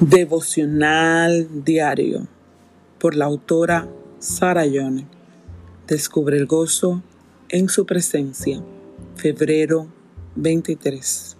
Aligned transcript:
Devocional 0.00 1.64
diario 1.64 2.28
por 3.00 3.16
la 3.16 3.24
autora 3.24 3.88
Sara 4.20 4.64
Yone. 4.64 5.08
Descubre 5.88 6.36
el 6.36 6.46
gozo 6.46 7.02
en 7.48 7.68
su 7.68 7.84
presencia. 7.84 8.62
Febrero 9.16 9.88
23. 10.36 11.36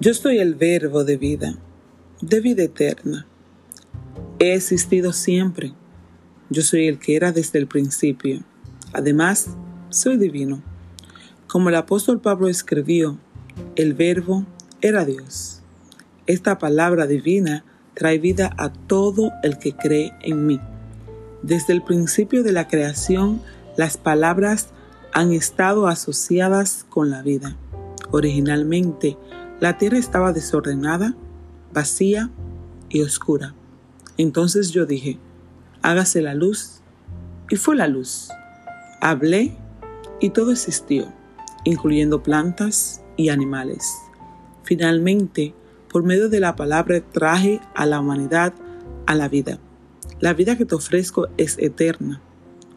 Yo 0.00 0.12
soy 0.12 0.38
el 0.38 0.56
verbo 0.56 1.04
de 1.04 1.16
vida, 1.16 1.56
de 2.20 2.40
vida 2.40 2.64
eterna. 2.64 3.28
He 4.40 4.54
existido 4.54 5.12
siempre. 5.12 5.72
Yo 6.50 6.62
soy 6.62 6.88
el 6.88 6.98
que 6.98 7.14
era 7.14 7.30
desde 7.30 7.60
el 7.60 7.68
principio. 7.68 8.42
Además, 8.92 9.50
soy 9.90 10.16
divino. 10.16 10.64
Como 11.46 11.68
el 11.68 11.76
apóstol 11.76 12.20
Pablo 12.20 12.48
escribió, 12.48 13.20
el 13.76 13.94
verbo 13.94 14.44
era 14.80 15.04
Dios. 15.04 15.60
Esta 16.26 16.58
palabra 16.58 17.06
divina 17.06 17.64
trae 17.94 18.18
vida 18.18 18.54
a 18.56 18.72
todo 18.72 19.32
el 19.42 19.58
que 19.58 19.74
cree 19.74 20.12
en 20.22 20.46
mí. 20.46 20.60
Desde 21.42 21.74
el 21.74 21.82
principio 21.82 22.42
de 22.42 22.52
la 22.52 22.66
creación, 22.66 23.42
las 23.76 23.98
palabras 23.98 24.68
han 25.12 25.32
estado 25.32 25.86
asociadas 25.86 26.86
con 26.88 27.10
la 27.10 27.22
vida. 27.22 27.56
Originalmente, 28.10 29.18
la 29.60 29.76
tierra 29.76 29.98
estaba 29.98 30.32
desordenada, 30.32 31.14
vacía 31.72 32.30
y 32.88 33.02
oscura. 33.02 33.54
Entonces 34.16 34.70
yo 34.70 34.86
dije, 34.86 35.18
hágase 35.82 36.22
la 36.22 36.34
luz, 36.34 36.80
y 37.50 37.56
fue 37.56 37.76
la 37.76 37.86
luz. 37.86 38.30
Hablé 39.02 39.56
y 40.20 40.30
todo 40.30 40.52
existió, 40.52 41.12
incluyendo 41.64 42.22
plantas 42.22 43.02
y 43.16 43.28
animales. 43.28 43.92
Finalmente, 44.62 45.54
por 45.94 46.02
medio 46.02 46.28
de 46.28 46.40
la 46.40 46.56
palabra 46.56 47.00
traje 47.00 47.60
a 47.72 47.86
la 47.86 48.00
humanidad 48.00 48.52
a 49.06 49.14
la 49.14 49.28
vida. 49.28 49.60
La 50.18 50.34
vida 50.34 50.58
que 50.58 50.64
te 50.64 50.74
ofrezco 50.74 51.28
es 51.36 51.56
eterna. 51.60 52.20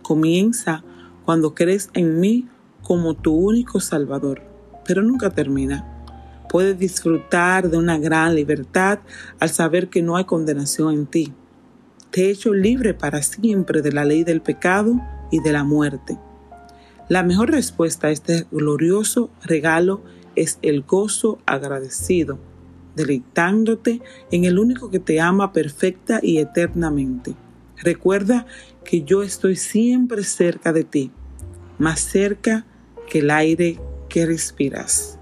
Comienza 0.03 0.83
cuando 1.25 1.55
crees 1.55 1.89
en 1.95 2.19
mí 2.19 2.47
como 2.83 3.15
tu 3.15 3.33
único 3.33 3.79
Salvador, 3.79 4.43
pero 4.85 5.01
nunca 5.01 5.31
termina. 5.31 6.05
Puedes 6.47 6.77
disfrutar 6.77 7.71
de 7.71 7.77
una 7.77 7.97
gran 7.97 8.35
libertad 8.35 8.99
al 9.39 9.49
saber 9.49 9.89
que 9.89 10.03
no 10.03 10.15
hay 10.15 10.25
condenación 10.25 10.93
en 10.93 11.07
ti. 11.07 11.33
Te 12.11 12.25
he 12.25 12.29
hecho 12.29 12.53
libre 12.53 12.93
para 12.93 13.23
siempre 13.23 13.81
de 13.81 13.93
la 13.93 14.05
ley 14.05 14.25
del 14.25 14.41
pecado 14.41 15.01
y 15.31 15.39
de 15.39 15.53
la 15.53 15.63
muerte. 15.63 16.19
La 17.09 17.23
mejor 17.23 17.49
respuesta 17.49 18.09
a 18.09 18.11
este 18.11 18.45
glorioso 18.51 19.31
regalo 19.43 20.03
es 20.35 20.59
el 20.61 20.83
gozo 20.83 21.39
agradecido 21.47 22.37
deleitándote 22.97 24.01
en 24.31 24.43
el 24.43 24.59
único 24.59 24.89
que 24.89 24.99
te 24.99 25.21
ama 25.21 25.53
perfecta 25.53 26.19
y 26.21 26.39
eternamente. 26.39 27.35
Recuerda 27.77 28.45
que 28.83 29.03
yo 29.03 29.23
estoy 29.23 29.55
siempre 29.55 30.23
cerca 30.23 30.73
de 30.73 30.83
ti, 30.83 31.11
más 31.77 32.01
cerca 32.01 32.65
que 33.09 33.19
el 33.19 33.31
aire 33.31 33.79
que 34.09 34.25
respiras. 34.25 35.17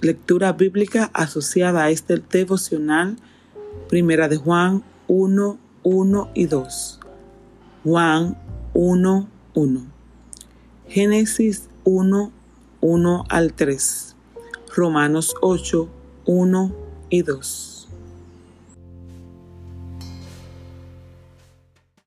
Lectura 0.00 0.52
bíblica 0.52 1.10
asociada 1.12 1.84
a 1.84 1.90
este 1.90 2.16
devocional, 2.16 3.16
primera 3.88 4.28
de 4.28 4.36
Juan 4.36 4.82
1, 5.06 5.58
1 5.84 6.30
y 6.34 6.46
2. 6.46 7.00
Juan 7.84 8.38
1, 8.74 9.28
1. 9.54 9.86
Génesis 10.88 11.68
1, 11.84 12.32
1 12.80 13.24
al 13.28 13.52
3. 13.52 14.16
Romanos 14.74 15.34
8, 15.40 15.88
1 16.24 16.76
y 17.10 17.22
2. 17.22 17.71